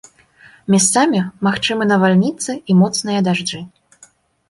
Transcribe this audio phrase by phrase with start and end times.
[0.75, 1.19] Месцамі
[1.49, 3.65] магчымыя навальніцы і моцныя дажджы.